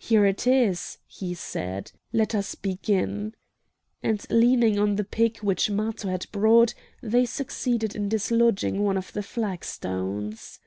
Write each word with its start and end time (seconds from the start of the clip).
"Here 0.00 0.26
it 0.26 0.44
is," 0.44 0.98
he 1.06 1.34
said; 1.34 1.92
"let 2.12 2.34
us 2.34 2.56
begin!" 2.56 3.32
And 4.02 4.26
leaning 4.28 4.76
on 4.76 4.96
the 4.96 5.04
pick 5.04 5.36
which 5.36 5.70
Matho 5.70 6.08
had 6.08 6.26
brought 6.32 6.74
they 7.00 7.24
succeeded 7.24 7.94
in 7.94 8.08
dislodging 8.08 8.82
one 8.82 8.96
of 8.96 9.12
the 9.12 9.22
flagstones. 9.22 10.58